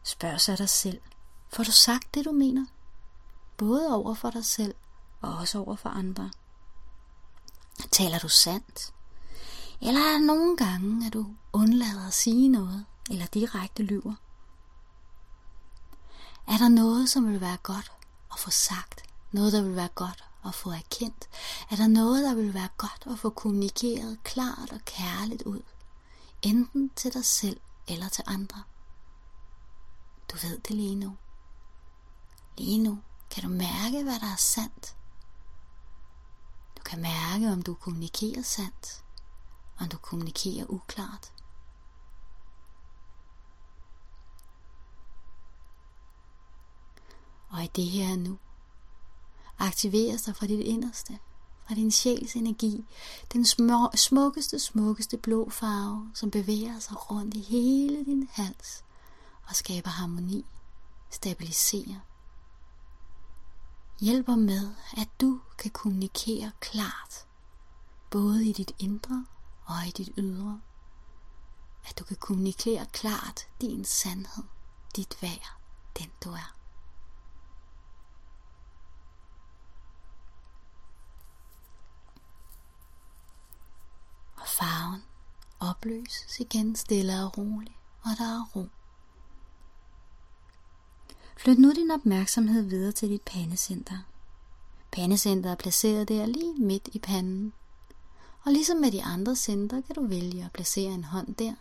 Spørg 0.03 0.41
så 0.41 0.57
dig 0.57 0.69
selv, 0.69 1.01
får 1.49 1.65
du 1.65 1.73
sagt 1.73 2.15
det 2.15 2.25
du 2.25 2.33
mener? 2.33 2.67
Både 3.57 3.95
over 3.95 4.15
for 4.15 4.31
dig 4.31 4.45
selv 4.45 4.75
og 5.21 5.35
også 5.35 5.59
over 5.59 5.77
for 5.77 5.89
andre. 5.89 6.31
Taler 7.91 8.19
du 8.19 8.29
sandt? 8.29 8.95
Eller 9.81 10.01
er 10.01 10.13
der 10.13 10.27
nogle 10.27 10.57
gange, 10.57 11.07
at 11.07 11.13
du 11.13 11.27
undlader 11.53 12.07
at 12.07 12.15
sige 12.15 12.49
noget, 12.49 12.85
eller 13.11 13.27
direkte 13.27 13.83
lyver? 13.83 14.15
Er 16.49 16.59
der 16.59 16.69
noget, 16.69 17.09
som 17.09 17.27
vil 17.27 17.41
være 17.41 17.57
godt 17.63 17.93
at 18.33 18.39
få 18.39 18.51
sagt? 18.51 19.03
Noget, 19.33 19.53
der 19.53 19.63
vil 19.63 19.77
være 19.77 19.89
godt 19.95 20.25
at 20.47 20.55
få 20.55 20.71
erkendt? 20.71 21.29
Er 21.71 21.77
der 21.77 21.87
noget, 21.87 22.25
der 22.25 22.35
vil 22.35 22.55
være 22.55 22.69
godt 22.77 23.05
at 23.11 23.19
få 23.19 23.31
kommunikeret 23.31 24.19
klart 24.25 24.73
og 24.73 24.81
kærligt 24.85 25.43
ud? 25.43 25.63
Enten 26.43 26.91
til 26.97 27.15
dig 27.15 27.25
selv 27.25 27.61
eller 27.89 28.09
til 28.09 28.25
andre. 28.27 28.63
Du 30.33 30.37
ved 30.43 30.59
det 30.59 30.71
lige 30.71 30.95
nu. 30.95 31.17
Lige 32.59 32.79
nu 32.79 32.99
kan 33.31 33.43
du 33.43 33.49
mærke, 33.49 34.03
hvad 34.03 34.21
der 34.21 34.33
er 34.33 34.37
sandt. 34.37 34.97
Du 36.79 36.83
kan 36.83 37.03
mærke, 37.03 37.53
om 37.53 37.63
du 37.63 37.75
kommunikerer 37.75 38.43
sandt, 38.43 39.05
og 39.79 39.93
du 39.93 39.97
kommunikerer 39.97 40.67
uklart. 40.69 41.33
Og 47.49 47.65
i 47.65 47.71
det 47.77 47.85
her 47.85 48.17
nu, 48.17 48.39
aktiveres 49.59 50.23
dig 50.23 50.37
fra 50.37 50.47
dit 50.47 50.61
inderste, 50.61 51.19
fra 51.67 51.75
din 51.75 51.91
sjæls 51.91 52.37
energi, 52.37 52.85
den 53.33 53.47
smukkeste, 53.97 54.59
smukkeste 54.59 55.17
blå 55.17 55.51
farve, 55.51 56.11
som 56.15 56.31
bevæger 56.31 56.79
sig 56.79 57.11
rundt 57.11 57.35
i 57.35 57.41
hele 57.41 58.05
din 58.05 58.29
hals 58.33 58.85
og 59.49 59.55
skaber 59.55 59.91
harmoni, 59.91 60.45
stabiliserer. 61.11 62.01
Hjælper 64.01 64.37
med, 64.37 64.75
at 64.97 65.09
du 65.21 65.41
kan 65.59 65.71
kommunikere 65.71 66.51
klart, 66.61 67.27
både 68.11 68.47
i 68.47 68.53
dit 68.53 68.73
indre 68.79 69.27
og 69.67 69.87
i 69.87 69.91
dit 69.91 70.09
ydre. 70.19 70.61
At 71.89 71.99
du 71.99 72.05
kan 72.05 72.17
kommunikere 72.17 72.87
klart 72.93 73.49
din 73.61 73.85
sandhed, 73.85 74.45
dit 74.97 75.23
værd, 75.23 75.57
den 75.99 76.11
du 76.25 76.31
er. 76.31 76.57
Og 84.37 84.47
farven 84.47 85.03
opløses 85.61 86.41
igen 86.41 86.77
stille 86.77 87.25
og 87.25 87.39
roligt, 87.39 87.77
og 88.03 88.11
der 88.19 88.25
er 88.25 88.45
ro. 88.57 88.69
Flyt 91.37 91.59
nu 91.59 91.73
din 91.73 91.91
opmærksomhed 91.91 92.63
videre 92.63 92.93
til 92.93 93.09
dit 93.09 93.23
pandecenter. 93.23 93.99
Pandecenteret 94.93 95.53
er 95.53 95.57
placeret 95.57 96.09
der 96.09 96.27
lige 96.27 96.55
midt 96.55 96.89
i 96.93 96.99
panden. 96.99 97.53
Og 98.47 98.53
ligesom 98.53 98.77
med 98.77 98.93
de 98.93 99.03
andre 99.03 99.37
centre 99.37 99.83
kan 99.83 99.95
du 99.95 100.07
vælge 100.07 100.45
at 100.45 100.53
placere 100.53 100.93
en 100.93 101.05
hånd 101.05 101.35
der, 101.35 101.55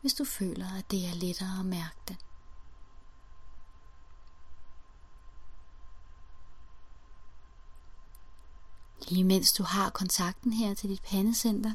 hvis 0.00 0.14
du 0.14 0.24
føler, 0.24 0.66
at 0.78 0.90
det 0.90 1.06
er 1.06 1.14
lettere 1.14 1.58
at 1.58 1.66
mærke 1.66 1.96
det. 2.08 2.16
Lige 9.08 9.24
mens 9.24 9.52
du 9.52 9.62
har 9.62 9.90
kontakten 9.90 10.52
her 10.52 10.74
til 10.74 10.90
dit 10.90 11.02
pandecenter, 11.02 11.74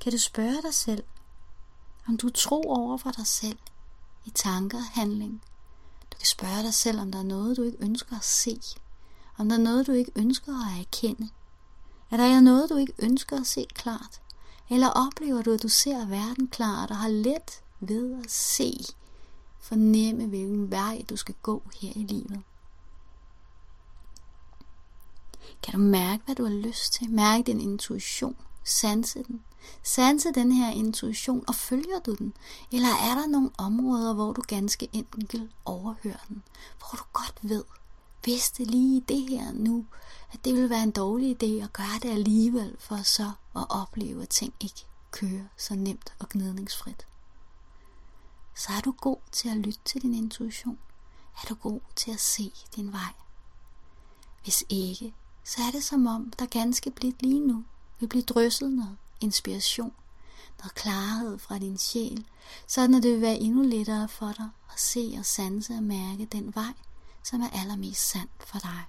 kan 0.00 0.12
du 0.12 0.18
spørge 0.18 0.62
dig 0.62 0.74
selv, 0.74 1.04
om 2.08 2.16
du 2.16 2.28
tror 2.30 2.78
over 2.78 2.96
for 2.96 3.10
dig 3.10 3.26
selv 3.26 3.58
i 4.24 4.30
tanker 4.30 4.78
og 4.78 4.84
handling. 4.84 5.42
Du 6.12 6.16
kan 6.18 6.26
spørge 6.26 6.62
dig 6.62 6.74
selv, 6.74 7.00
om 7.00 7.12
der 7.12 7.18
er 7.18 7.22
noget, 7.22 7.56
du 7.56 7.62
ikke 7.62 7.78
ønsker 7.80 8.16
at 8.16 8.24
se. 8.24 8.60
Om 9.38 9.48
der 9.48 9.56
er 9.56 9.62
noget, 9.62 9.86
du 9.86 9.92
ikke 9.92 10.12
ønsker 10.16 10.72
at 10.72 10.80
erkende. 10.80 11.28
Er 12.10 12.16
der 12.16 12.40
noget, 12.40 12.70
du 12.70 12.76
ikke 12.76 12.92
ønsker 12.98 13.40
at 13.40 13.46
se 13.46 13.66
klart? 13.74 14.20
Eller 14.70 14.88
oplever 14.88 15.42
du, 15.42 15.52
at 15.52 15.62
du 15.62 15.68
ser 15.68 16.06
verden 16.06 16.48
klart 16.48 16.90
og 16.90 16.96
har 16.96 17.08
let 17.08 17.62
ved 17.80 18.24
at 18.24 18.30
se, 18.30 18.72
fornemme, 19.60 20.26
hvilken 20.26 20.70
vej 20.70 21.02
du 21.10 21.16
skal 21.16 21.34
gå 21.42 21.62
her 21.80 21.92
i 21.96 22.02
livet? 22.02 22.42
Kan 25.62 25.74
du 25.74 25.80
mærke, 25.80 26.22
hvad 26.24 26.34
du 26.34 26.44
har 26.44 26.52
lyst 26.52 26.92
til? 26.92 27.10
Mærke 27.10 27.42
din 27.42 27.60
intuition. 27.60 28.36
Sanse 28.64 29.22
den. 29.22 29.42
Sanse 29.82 30.32
den 30.32 30.52
her 30.52 30.70
intuition, 30.72 31.44
og 31.48 31.54
følger 31.54 31.98
du 32.06 32.14
den? 32.14 32.32
Eller 32.72 32.88
er 32.88 33.14
der 33.14 33.26
nogle 33.26 33.50
områder, 33.58 34.14
hvor 34.14 34.32
du 34.32 34.42
ganske 34.48 34.88
enkelt 34.92 35.50
overhører 35.64 36.24
den? 36.28 36.42
Hvor 36.78 36.98
du 36.98 37.04
godt 37.12 37.38
ved, 37.42 37.64
vidste 38.24 38.64
lige 38.64 39.00
det 39.08 39.28
her 39.28 39.52
nu, 39.52 39.86
at 40.32 40.44
det 40.44 40.54
ville 40.54 40.70
være 40.70 40.82
en 40.82 40.90
dårlig 40.90 41.42
idé 41.42 41.64
at 41.64 41.72
gøre 41.72 41.98
det 42.02 42.10
alligevel, 42.10 42.76
for 42.78 42.96
så 42.96 43.30
at 43.56 43.66
opleve, 43.70 44.22
at 44.22 44.28
ting 44.28 44.54
ikke 44.60 44.86
kører 45.10 45.44
så 45.56 45.74
nemt 45.74 46.14
og 46.18 46.28
gnidningsfrit. 46.28 47.06
Så 48.54 48.72
er 48.72 48.80
du 48.80 48.92
god 48.92 49.16
til 49.32 49.48
at 49.48 49.56
lytte 49.56 49.80
til 49.84 50.02
din 50.02 50.14
intuition. 50.14 50.78
Er 51.42 51.46
du 51.48 51.54
god 51.54 51.80
til 51.96 52.10
at 52.10 52.20
se 52.20 52.52
din 52.76 52.92
vej. 52.92 53.12
Hvis 54.44 54.64
ikke, 54.68 55.14
så 55.44 55.62
er 55.62 55.70
det 55.70 55.84
som 55.84 56.06
om, 56.06 56.32
der 56.38 56.46
ganske 56.46 56.90
blidt 56.90 57.22
lige 57.22 57.40
nu 57.40 57.64
vil 58.00 58.08
blive 58.08 58.22
drysset 58.22 58.72
noget 58.72 58.96
inspiration, 59.20 59.92
noget 60.58 60.74
klarhed 60.74 61.38
fra 61.38 61.58
din 61.58 61.78
sjæl, 61.78 62.26
sådan 62.66 62.94
at 62.94 63.02
det 63.02 63.12
vil 63.12 63.20
være 63.20 63.38
endnu 63.38 63.62
lettere 63.62 64.08
for 64.08 64.32
dig 64.32 64.48
at 64.72 64.80
se 64.80 65.14
og 65.18 65.26
sanse 65.26 65.74
og 65.74 65.82
mærke 65.82 66.24
den 66.24 66.54
vej, 66.54 66.74
som 67.22 67.40
er 67.40 67.50
allermest 67.52 68.10
sand 68.10 68.28
for 68.40 68.58
dig. 68.58 68.84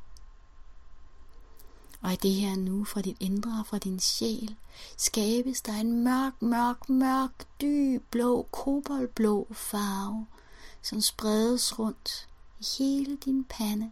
Og 2.02 2.14
i 2.14 2.16
det 2.16 2.34
her 2.34 2.56
nu 2.56 2.84
fra 2.84 3.02
din 3.02 3.18
indre 3.20 3.60
og 3.60 3.68
fra 3.68 3.78
din 3.78 4.00
sjæl, 4.00 4.56
skabes 4.98 5.62
der 5.62 5.74
en 5.74 6.04
mørk, 6.04 6.42
mørk, 6.42 6.90
mørk, 6.90 7.62
dyb, 7.62 8.04
blå, 8.12 8.48
koboldblå 8.52 9.48
farve, 9.52 10.28
som 10.82 11.02
spredes 11.02 11.80
rundt 11.80 12.28
i 12.60 12.66
hele 12.78 13.18
din 13.18 13.44
pande, 13.44 13.92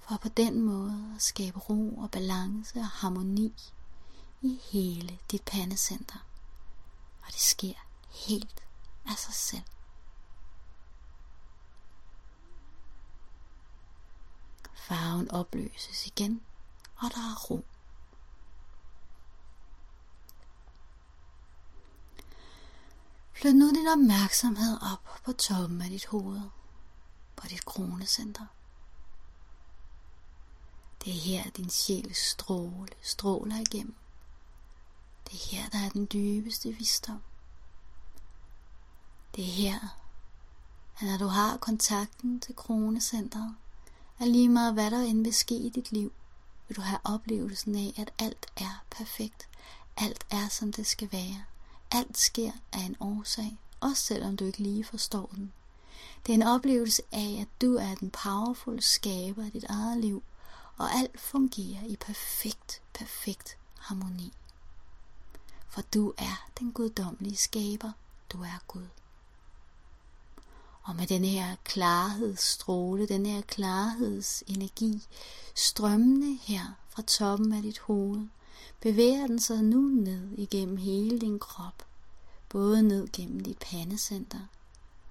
for 0.00 0.16
på 0.16 0.28
den 0.28 0.60
måde 0.60 1.12
at 1.16 1.22
skabe 1.22 1.58
ro 1.58 1.98
og 1.98 2.10
balance 2.10 2.78
og 2.78 2.86
harmoni 2.86 3.54
i 4.42 4.60
hele 4.72 5.18
dit 5.30 5.42
pandecenter. 5.42 6.26
Og 7.20 7.26
det 7.26 7.40
sker 7.40 7.74
helt 8.10 8.62
af 9.06 9.18
sig 9.18 9.34
selv. 9.34 9.62
Farven 14.74 15.30
opløses 15.30 16.06
igen, 16.06 16.40
og 16.98 17.10
der 17.14 17.20
er 17.20 17.34
ro. 17.50 17.64
Flyt 23.32 23.54
nu 23.54 23.70
din 23.70 23.86
opmærksomhed 23.86 24.78
op 24.92 25.20
på 25.24 25.32
toppen 25.32 25.82
af 25.82 25.90
dit 25.90 26.06
hoved, 26.06 26.40
på 27.36 27.46
dit 27.48 27.64
kronecenter. 27.64 28.46
Det 31.04 31.16
er 31.16 31.20
her, 31.20 31.50
din 31.50 31.70
sjæl 31.70 32.14
stråle 32.14 32.88
stråler 33.02 33.56
igennem. 33.56 33.94
Det 35.24 35.34
er 35.34 35.56
her, 35.56 35.68
der 35.68 35.78
er 35.78 35.88
den 35.88 36.08
dybeste 36.12 36.72
visdom. 36.72 37.22
Det 39.36 39.44
er 39.44 39.52
her, 39.52 39.78
at 40.98 41.06
når 41.06 41.18
du 41.18 41.26
har 41.26 41.56
kontakten 41.56 42.40
til 42.40 42.56
kronecentret, 42.56 43.56
er 44.18 44.24
lige 44.24 44.48
meget 44.48 44.74
hvad 44.74 44.90
der 44.90 45.00
end 45.00 45.24
vil 45.24 45.34
ske 45.34 45.54
i 45.54 45.68
dit 45.68 45.92
liv, 45.92 46.12
vil 46.68 46.76
du 46.76 46.80
have 46.80 47.00
oplevelsen 47.04 47.74
af, 47.74 47.94
at 47.96 48.12
alt 48.18 48.46
er 48.56 48.84
perfekt. 48.90 49.48
Alt 49.96 50.26
er, 50.30 50.48
som 50.48 50.72
det 50.72 50.86
skal 50.86 51.12
være. 51.12 51.44
Alt 51.90 52.18
sker 52.18 52.52
af 52.72 52.80
en 52.80 52.96
årsag, 53.00 53.58
også 53.80 54.02
selvom 54.02 54.36
du 54.36 54.44
ikke 54.44 54.58
lige 54.58 54.84
forstår 54.84 55.30
den. 55.34 55.52
Det 56.26 56.32
er 56.32 56.36
en 56.36 56.42
oplevelse 56.42 57.02
af, 57.12 57.38
at 57.40 57.48
du 57.60 57.74
er 57.74 57.94
den 57.94 58.10
powerful 58.10 58.82
skaber 58.82 59.44
af 59.44 59.52
dit 59.52 59.64
eget 59.64 60.00
liv, 60.00 60.22
og 60.76 60.92
alt 60.92 61.20
fungerer 61.20 61.84
i 61.86 61.96
perfekt, 61.96 62.82
perfekt 62.94 63.56
harmoni. 63.78 64.32
For 65.68 65.82
du 65.94 66.12
er 66.18 66.48
den 66.58 66.72
guddommelige 66.72 67.36
skaber. 67.36 67.92
Du 68.32 68.42
er 68.42 68.62
Gud. 68.68 68.86
Og 70.88 70.96
med 70.96 71.06
den 71.06 71.24
her 71.24 71.56
klarhedsstråle, 71.64 73.08
den 73.08 73.26
her 73.26 73.40
klarhedsenergi, 73.40 75.06
strømmende 75.54 76.36
her 76.36 76.64
fra 76.88 77.02
toppen 77.02 77.52
af 77.52 77.62
dit 77.62 77.78
hoved, 77.78 78.28
bevæger 78.80 79.26
den 79.26 79.40
sig 79.40 79.62
nu 79.62 79.80
ned 79.80 80.38
igennem 80.38 80.76
hele 80.76 81.20
din 81.20 81.38
krop. 81.38 81.86
Både 82.48 82.82
ned 82.82 83.08
gennem 83.12 83.40
dit 83.40 83.58
pandecenter, 83.58 84.40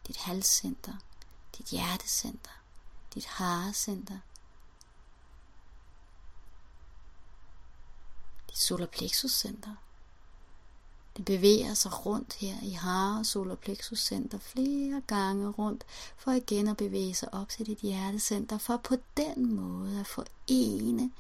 dit 0.08 0.18
halscenter, 0.18 0.94
dit 1.58 1.66
hjertecenter, 1.66 2.62
dit 3.13 3.26
harecenter, 3.26 4.20
dit 8.50 8.58
solarplexuscenter, 8.58 9.76
det 11.17 11.25
bevæger 11.25 11.73
sig 11.73 12.06
rundt 12.06 12.34
her 12.34 12.56
i 12.63 12.69
hare 12.69 13.25
solar 13.25 13.56
plexus 13.56 13.99
center 13.99 14.38
flere 14.38 15.01
gange 15.08 15.49
rundt, 15.49 15.84
for 16.17 16.32
igen 16.32 16.67
at 16.67 16.77
bevæge 16.77 17.13
sig 17.13 17.34
op 17.34 17.49
til 17.49 17.65
dit 17.65 17.77
hjertecenter, 17.77 18.58
for 18.58 18.77
på 18.77 18.95
den 19.17 19.56
måde 19.56 19.99
at 19.99 20.08
forene 20.08 21.12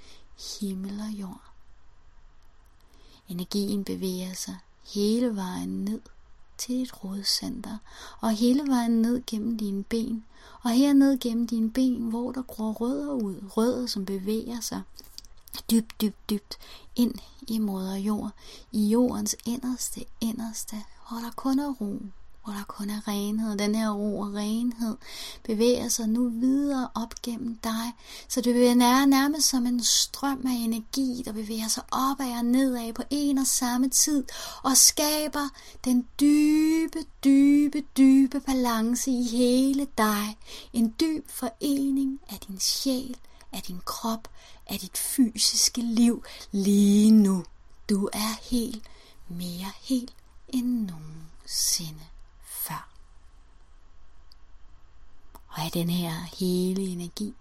himmel 0.59 0.99
og 0.99 1.19
jord. 1.19 1.41
Energien 3.29 3.83
bevæger 3.83 4.33
sig 4.33 4.57
hele 4.93 5.35
vejen 5.35 5.85
ned 5.85 6.01
til 6.57 6.75
dit 6.75 7.03
rodcenter, 7.03 7.77
og 8.19 8.31
hele 8.31 8.67
vejen 8.67 9.01
ned 9.01 9.23
gennem 9.27 9.57
dine 9.57 9.83
ben, 9.83 10.25
og 10.61 10.71
her 10.71 10.93
ned 10.93 11.19
gennem 11.19 11.47
dine 11.47 11.71
ben, 11.71 12.01
hvor 12.01 12.31
der 12.31 12.41
gror 12.41 12.71
rødder 12.71 13.13
ud, 13.13 13.35
rødder 13.57 13.87
som 13.87 14.05
bevæger 14.05 14.59
sig 14.59 14.81
dybt, 15.71 16.01
dybt, 16.01 16.29
dybt 16.29 16.57
ind 16.95 17.13
i 17.47 17.59
moder 17.59 17.95
jord, 17.95 18.31
i 18.71 18.87
jordens 18.87 19.35
inderste, 19.45 20.05
inderste, 20.21 20.75
hvor 21.09 21.17
der 21.17 21.31
kun 21.35 21.59
er 21.59 21.71
ro, 21.71 22.01
hvor 22.43 22.53
der 22.53 22.63
kun 22.67 22.89
er 22.89 23.07
renhed. 23.07 23.57
Den 23.57 23.75
her 23.75 23.89
ro 23.89 24.19
og 24.19 24.33
renhed 24.33 24.97
bevæger 25.43 25.89
sig 25.89 26.09
nu 26.09 26.29
videre 26.29 26.89
op 26.95 27.21
gennem 27.23 27.57
dig, 27.63 27.93
så 28.27 28.41
det 28.41 28.53
bliver 28.53 29.05
nærmest 29.05 29.49
som 29.49 29.65
en 29.65 29.83
strøm 29.83 30.47
af 30.47 30.53
energi, 30.53 31.21
der 31.25 31.31
bevæger 31.31 31.67
sig 31.67 31.83
opad 31.91 32.37
og 32.37 32.45
nedad 32.45 32.93
på 32.93 33.03
en 33.09 33.37
og 33.37 33.47
samme 33.47 33.89
tid, 33.89 34.23
og 34.63 34.77
skaber 34.77 35.49
den 35.85 36.07
dybe, 36.19 36.99
dybe, 37.23 37.83
dybe 37.97 38.39
balance 38.39 39.11
i 39.11 39.23
hele 39.23 39.87
dig. 39.97 40.37
En 40.73 40.95
dyb 40.99 41.29
forening 41.29 42.19
af 42.29 42.39
din 42.47 42.59
sjæl, 42.59 43.17
af 43.53 43.61
din 43.61 43.81
krop, 43.85 44.27
af 44.69 44.79
dit 44.79 44.97
fysiske 44.97 45.81
liv 45.81 46.23
lige 46.51 47.11
nu. 47.11 47.45
Du 47.89 48.09
er 48.13 48.49
helt 48.49 48.83
mere 49.27 49.71
helt 49.81 50.15
end 50.47 50.89
nogensinde 50.89 52.05
før. 52.43 52.89
Og 55.47 55.63
af 55.63 55.71
den 55.71 55.89
her 55.89 56.13
hele 56.39 56.81
energi 56.81 57.35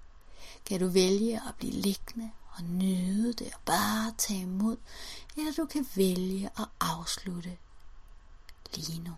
kan 0.67 0.81
du 0.81 0.89
vælge 0.89 1.37
at 1.49 1.55
blive 1.59 1.73
liggende 1.73 2.31
og 2.53 2.63
nyde 2.65 3.33
det 3.33 3.55
og 3.55 3.61
bare 3.65 4.15
tage 4.19 4.41
imod, 4.41 4.77
eller 5.37 5.53
du 5.53 5.67
kan 5.67 5.87
vælge 5.95 6.51
at 6.59 6.69
afslutte 6.81 7.57
lige 8.75 9.01
nu. 9.01 9.13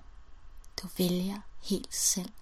Du 0.82 0.88
vælger 0.98 1.40
helt 1.62 1.94
selv, 1.94 2.32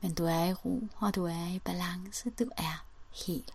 men 0.00 0.14
du 0.14 0.24
er 0.24 0.44
i 0.44 0.52
ro, 0.52 0.88
og 0.98 1.14
du 1.14 1.24
er 1.24 1.54
i 1.54 1.58
balance, 1.58 2.30
du 2.30 2.50
er 2.56 2.84
helt 3.26 3.54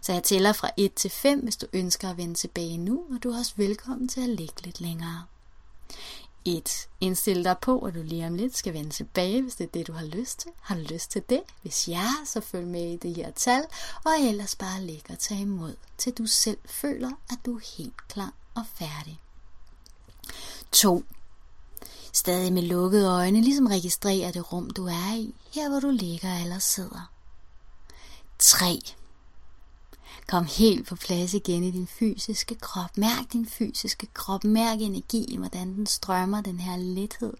så 0.00 0.12
jeg 0.12 0.22
tæller 0.22 0.52
fra 0.52 0.70
1 0.76 0.94
til 0.94 1.10
5, 1.10 1.40
hvis 1.40 1.56
du 1.56 1.66
ønsker 1.72 2.10
at 2.10 2.16
vende 2.16 2.34
tilbage 2.34 2.78
nu, 2.78 3.04
og 3.10 3.22
du 3.22 3.30
er 3.30 3.38
også 3.38 3.52
velkommen 3.56 4.08
til 4.08 4.20
at 4.20 4.28
ligge 4.28 4.62
lidt 4.64 4.80
længere. 4.80 5.24
1. 6.44 6.88
Indstil 7.00 7.44
dig 7.44 7.56
på, 7.62 7.78
at 7.78 7.94
du 7.94 8.02
lige 8.02 8.26
om 8.26 8.34
lidt 8.34 8.56
skal 8.56 8.72
vende 8.72 8.90
tilbage, 8.90 9.42
hvis 9.42 9.54
det 9.54 9.64
er 9.64 9.70
det, 9.74 9.86
du 9.86 9.92
har 9.92 10.04
lyst 10.04 10.40
til. 10.40 10.50
Har 10.60 10.74
du 10.74 10.80
lyst 10.80 11.10
til 11.10 11.22
det? 11.28 11.40
Hvis 11.62 11.88
ja, 11.88 12.08
så 12.24 12.40
følg 12.40 12.66
med 12.66 12.92
i 12.92 12.96
det 12.96 13.14
her 13.14 13.30
tal, 13.30 13.64
og 14.04 14.12
ellers 14.20 14.56
bare 14.56 14.82
ligge 14.82 15.12
og 15.12 15.18
tage 15.18 15.40
imod, 15.40 15.74
til 15.98 16.12
du 16.12 16.26
selv 16.26 16.58
føler, 16.64 17.10
at 17.30 17.38
du 17.46 17.56
er 17.56 17.76
helt 17.78 18.08
klar 18.08 18.32
og 18.54 18.62
færdig. 18.74 19.20
2. 20.72 21.04
Stadig 22.12 22.52
med 22.52 22.62
lukkede 22.62 23.08
øjne, 23.08 23.40
ligesom 23.40 23.66
registrerer 23.66 24.32
det 24.32 24.52
rum, 24.52 24.70
du 24.70 24.86
er 24.86 25.14
i, 25.14 25.34
her 25.52 25.68
hvor 25.68 25.80
du 25.80 25.90
ligger 25.90 26.38
eller 26.42 26.58
sidder. 26.58 27.10
3. 28.38 28.80
Kom 30.26 30.44
helt 30.44 30.88
på 30.88 30.96
plads 30.96 31.34
igen 31.34 31.64
i 31.64 31.70
din 31.70 31.86
fysiske 31.86 32.54
krop. 32.54 32.96
Mærk 32.96 33.32
din 33.32 33.46
fysiske 33.46 34.06
krop. 34.14 34.44
Mærk 34.44 34.80
energien, 34.80 35.38
hvordan 35.38 35.74
den 35.74 35.86
strømmer, 35.86 36.40
den 36.40 36.60
her 36.60 36.76
lethed, 36.76 37.34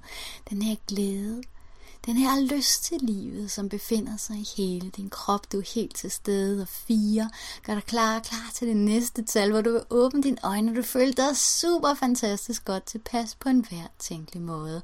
den 0.50 0.62
her 0.62 0.76
glæde. 0.86 1.42
Den 2.06 2.16
her 2.16 2.40
lyst 2.40 2.84
til 2.84 2.98
livet, 3.00 3.50
som 3.50 3.68
befinder 3.68 4.16
sig 4.16 4.36
i 4.36 4.48
hele 4.56 4.90
din 4.90 5.10
krop. 5.10 5.52
Du 5.52 5.58
er 5.58 5.74
helt 5.74 5.96
til 5.96 6.10
stede. 6.10 6.62
Og 6.62 6.68
fire. 6.68 7.30
Gør 7.66 7.74
dig 7.74 7.84
klar 7.84 8.18
klar 8.18 8.50
til 8.54 8.68
det 8.68 8.76
næste 8.76 9.22
tal, 9.22 9.50
hvor 9.50 9.60
du 9.60 9.72
vil 9.72 9.82
åbne 9.90 10.22
dine 10.22 10.36
øjne, 10.42 10.70
og 10.70 10.76
du 10.76 10.82
føler 10.82 11.12
dig 11.12 11.36
super 11.36 11.94
fantastisk 11.94 12.64
godt 12.64 12.84
tilpas 12.84 13.34
på 13.34 13.48
en 13.48 13.66
hver 13.68 13.86
tænkelig 13.98 14.42
måde. 14.42 14.82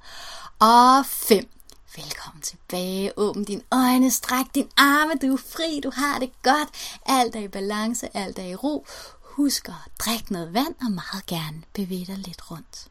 Og 0.58 1.06
fem. 1.06 1.59
Velkommen 1.96 2.42
tilbage. 2.42 3.12
Åbn 3.18 3.44
dine 3.44 3.62
øjne, 3.72 4.10
stræk 4.10 4.46
din 4.54 4.70
arme. 4.76 5.12
Du 5.22 5.32
er 5.32 5.36
fri, 5.36 5.80
du 5.80 5.90
har 5.94 6.18
det 6.18 6.42
godt. 6.42 6.98
Alt 7.06 7.36
er 7.36 7.40
i 7.40 7.48
balance, 7.48 8.16
alt 8.16 8.38
er 8.38 8.44
i 8.44 8.54
ro. 8.54 8.86
Husk 9.20 9.68
at 9.68 9.74
drikke 9.98 10.32
noget 10.32 10.54
vand 10.54 10.74
og 10.80 10.90
meget 10.90 11.26
gerne 11.26 11.62
bevæge 11.74 12.06
dig 12.06 12.18
lidt 12.18 12.50
rundt. 12.50 12.88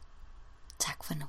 Tak 0.78 1.04
for 1.04 1.14
nu. 1.14 1.24